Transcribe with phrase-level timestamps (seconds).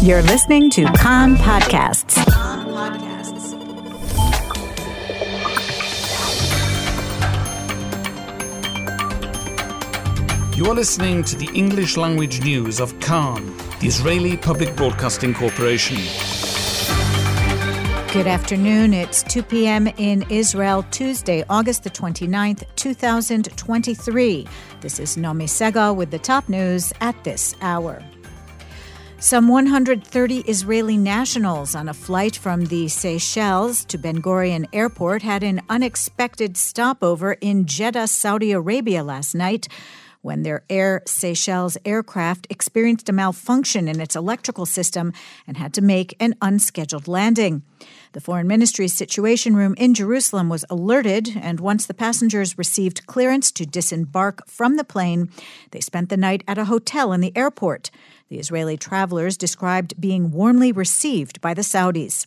[0.00, 2.16] You're listening to Kan Podcasts.
[10.56, 13.44] You are listening to the English language news of Kan,
[13.80, 15.96] the Israeli Public Broadcasting Corporation.
[18.12, 18.94] Good afternoon.
[18.94, 19.88] It's 2 p.m.
[19.96, 24.46] in Israel, Tuesday, August the 29th, 2023.
[24.80, 28.00] This is Nomi Segal with the top news at this hour.
[29.20, 35.42] Some 130 Israeli nationals on a flight from the Seychelles to Ben Gurion Airport had
[35.42, 39.66] an unexpected stopover in Jeddah, Saudi Arabia last night
[40.22, 45.12] when their Air Seychelles aircraft experienced a malfunction in its electrical system
[45.46, 47.62] and had to make an unscheduled landing.
[48.12, 53.52] The Foreign Ministry's Situation Room in Jerusalem was alerted, and once the passengers received clearance
[53.52, 55.30] to disembark from the plane,
[55.70, 57.90] they spent the night at a hotel in the airport.
[58.28, 62.26] The Israeli travelers described being warmly received by the Saudis.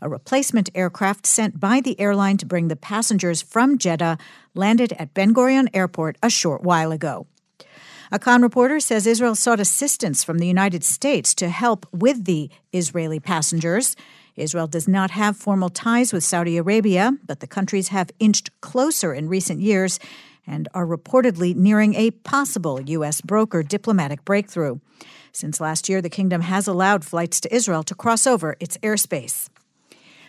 [0.00, 4.18] A replacement aircraft sent by the airline to bring the passengers from Jeddah
[4.54, 7.26] landed at Ben Gurion Airport a short while ago.
[8.14, 12.50] A Kan reporter says Israel sought assistance from the United States to help with the
[12.70, 13.96] Israeli passengers.
[14.36, 19.14] Israel does not have formal ties with Saudi Arabia, but the countries have inched closer
[19.14, 19.98] in recent years
[20.46, 23.22] and are reportedly nearing a possible U.S.
[23.22, 24.80] broker diplomatic breakthrough.
[25.32, 29.48] Since last year, the kingdom has allowed flights to Israel to cross over its airspace.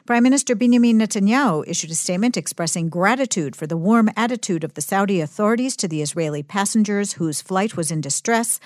[0.05, 4.81] Prime Minister Benjamin Netanyahu issued a statement expressing gratitude for the warm attitude of the
[4.81, 8.59] Saudi authorities to the Israeli passengers whose flight was in distress.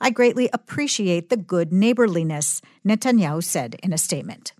[0.00, 4.52] I greatly appreciate the good neighborliness, Netanyahu said in a statement.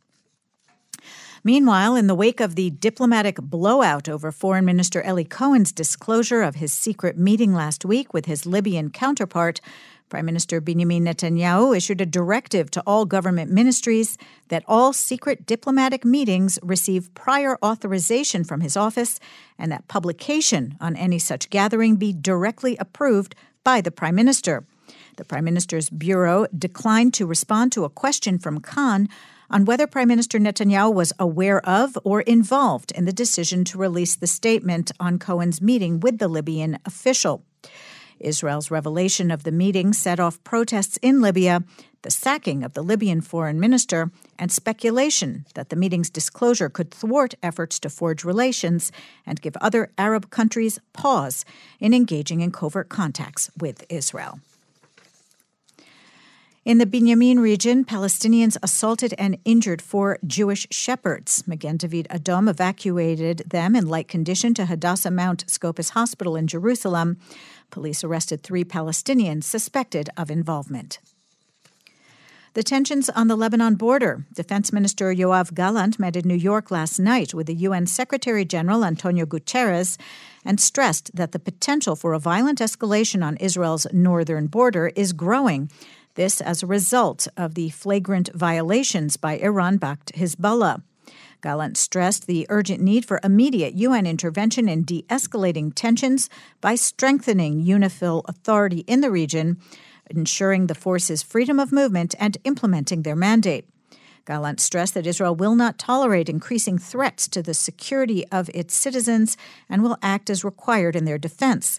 [1.44, 6.56] Meanwhile, in the wake of the diplomatic blowout over Foreign Minister Eli Cohen's disclosure of
[6.56, 9.60] his secret meeting last week with his Libyan counterpart,
[10.08, 14.16] Prime Minister Benjamin Netanyahu issued a directive to all government ministries
[14.48, 19.18] that all secret diplomatic meetings receive prior authorization from his office
[19.58, 23.34] and that publication on any such gathering be directly approved
[23.64, 24.64] by the Prime Minister.
[25.16, 29.08] The Prime Minister's Bureau declined to respond to a question from Kan
[29.50, 34.16] on whether Prime Minister Netanyahu was aware of or involved in the decision to release
[34.16, 37.44] the statement on Cohen's meeting with the Libyan official.
[38.20, 41.62] Israel's revelation of the meeting set off protests in Libya,
[42.02, 47.34] the sacking of the Libyan foreign minister, and speculation that the meeting's disclosure could thwart
[47.42, 48.92] efforts to forge relations
[49.26, 51.44] and give other Arab countries pause
[51.80, 54.40] in engaging in covert contacts with Israel.
[56.64, 61.46] In the Binyamin region, Palestinians assaulted and injured four Jewish shepherds.
[61.46, 67.18] Magen David Adom evacuated them in light condition to Hadassah Mount Scopus Hospital in Jerusalem.
[67.70, 71.00] Police arrested three Palestinians suspected of involvement.
[72.54, 74.24] The tensions on the Lebanon border.
[74.32, 78.86] Defense Minister Yoav Gallant met in New York last night with the UN Secretary General
[78.86, 79.98] Antonio Guterres
[80.46, 85.68] and stressed that the potential for a violent escalation on Israel's northern border is growing
[86.14, 90.82] this as a result of the flagrant violations by Iran backed Hezbollah.
[91.42, 96.30] Gallant stressed the urgent need for immediate UN intervention in de escalating tensions
[96.60, 99.58] by strengthening UNIFIL authority in the region,
[100.08, 103.68] ensuring the force's freedom of movement, and implementing their mandate.
[104.26, 109.36] Gallant stressed that Israel will not tolerate increasing threats to the security of its citizens
[109.68, 111.78] and will act as required in their defense.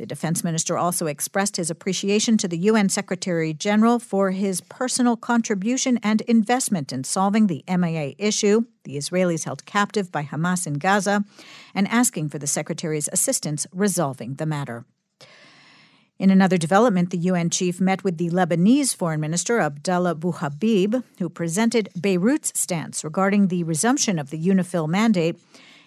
[0.00, 5.14] The defense minister also expressed his appreciation to the UN Secretary General for his personal
[5.14, 10.78] contribution and investment in solving the MIA issue, the Israelis held captive by Hamas in
[10.78, 11.22] Gaza,
[11.74, 14.86] and asking for the Secretary's assistance resolving the matter.
[16.18, 21.28] In another development, the UN chief met with the Lebanese Foreign Minister Abdallah Bouhabib, who
[21.28, 25.38] presented Beirut's stance regarding the resumption of the UNIFIL mandate.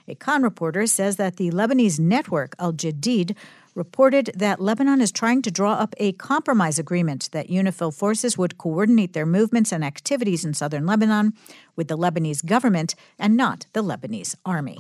[0.07, 3.37] A Kan reporter says that the Lebanese network, Al Jadid,
[3.75, 8.57] reported that Lebanon is trying to draw up a compromise agreement that UNIFIL forces would
[8.57, 11.33] coordinate their movements and activities in southern Lebanon
[11.75, 14.79] with the Lebanese government and not the Lebanese army.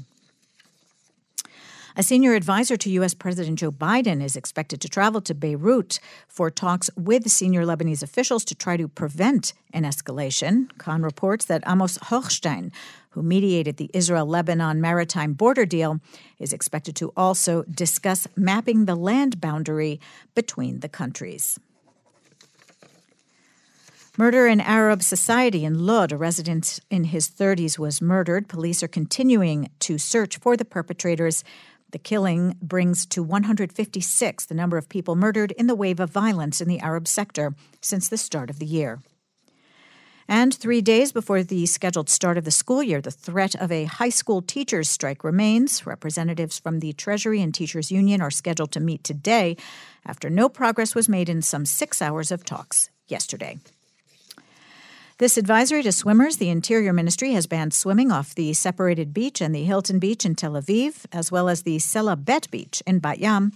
[1.95, 3.13] A senior advisor to U.S.
[3.13, 8.43] President Joe Biden is expected to travel to Beirut for talks with senior Lebanese officials
[8.45, 10.75] to try to prevent an escalation.
[10.79, 12.71] Kan reports that Amos Hochstein,
[13.11, 15.99] who mediated the Israel Lebanon maritime border deal,
[16.39, 19.99] is expected to also discuss mapping the land boundary
[20.33, 21.59] between the countries.
[24.15, 28.47] Murder in Arab society in Lod, a resident in his 30s was murdered.
[28.47, 31.43] Police are continuing to search for the perpetrators.
[31.93, 36.59] The killing brings to 156 the number of people murdered in the wave of violence
[36.59, 38.99] in the Arab sector since the start of the year.
[40.27, 43.83] And three days before the scheduled start of the school year, the threat of a
[43.83, 45.85] high school teachers' strike remains.
[45.85, 49.55] Representatives from the Treasury and Teachers Union are scheduled to meet today
[50.03, 53.59] after no progress was made in some six hours of talks yesterday.
[55.23, 59.55] This advisory to swimmers the Interior Ministry has banned swimming off the separated beach and
[59.55, 63.19] the Hilton Beach in Tel Aviv, as well as the Sela Bet Beach in Bat
[63.19, 63.53] Yam,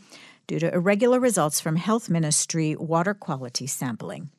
[0.48, 4.30] due to irregular results from Health Ministry water quality sampling.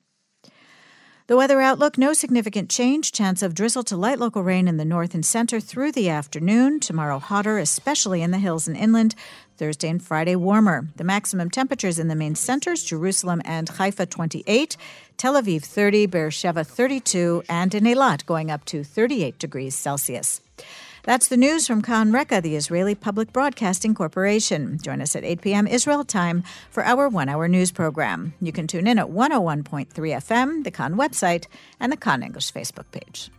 [1.26, 3.12] The weather outlook no significant change.
[3.12, 6.80] Chance of drizzle to light local rain in the north and center through the afternoon.
[6.80, 9.14] Tomorrow hotter, especially in the hills and inland.
[9.58, 10.88] Thursday and Friday warmer.
[10.96, 14.76] The maximum temperatures in the main centers Jerusalem and Haifa 28,
[15.16, 20.40] Tel Aviv 30, Beersheba 32, and in Eilat going up to 38 degrees Celsius.
[21.02, 24.78] That's the news from Kan Reka, the Israeli Public Broadcasting Corporation.
[24.82, 25.66] Join us at 8 p.m.
[25.66, 28.34] Israel time for our one hour news program.
[28.40, 31.46] You can tune in at 101.3 FM, the Kan website,
[31.80, 33.30] and the Kan English Facebook page.